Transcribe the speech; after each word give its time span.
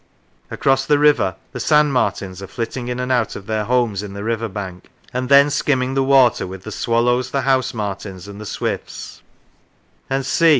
Across 0.49 0.87
the 0.87 0.97
river 0.97 1.35
the 1.51 1.59
sand 1.59 1.93
martins 1.93 2.41
are 2.41 2.47
flitting 2.47 2.87
in 2.87 2.99
and 2.99 3.11
out 3.11 3.35
of 3.35 3.45
their 3.45 3.65
homes 3.65 4.01
in 4.01 4.13
the 4.13 4.23
river 4.23 4.49
bank, 4.49 4.89
and 5.13 5.29
then 5.29 5.51
skimming 5.51 5.93
the 5.93 6.01
water 6.03 6.47
with 6.47 6.63
the 6.63 6.71
swallows, 6.71 7.29
the 7.29 7.41
house 7.41 7.71
martins 7.71 8.27
and 8.27 8.41
the 8.41 8.47
swifts; 8.47 9.21
and 10.09 10.25
see! 10.25 10.49